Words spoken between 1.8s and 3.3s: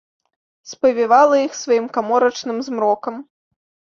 каморачным змрокам.